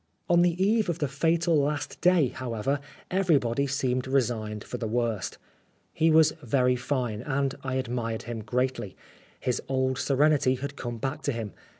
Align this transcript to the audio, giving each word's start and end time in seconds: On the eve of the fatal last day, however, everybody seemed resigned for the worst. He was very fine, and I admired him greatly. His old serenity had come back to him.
On 0.27 0.41
the 0.41 0.59
eve 0.59 0.89
of 0.89 0.97
the 0.97 1.07
fatal 1.07 1.61
last 1.61 2.01
day, 2.01 2.29
however, 2.29 2.79
everybody 3.11 3.67
seemed 3.67 4.07
resigned 4.07 4.63
for 4.63 4.79
the 4.79 4.87
worst. 4.87 5.37
He 5.93 6.09
was 6.09 6.31
very 6.41 6.75
fine, 6.75 7.21
and 7.21 7.53
I 7.63 7.75
admired 7.75 8.23
him 8.23 8.41
greatly. 8.41 8.95
His 9.39 9.61
old 9.69 9.99
serenity 9.99 10.55
had 10.55 10.75
come 10.75 10.97
back 10.97 11.21
to 11.21 11.31
him. 11.31 11.53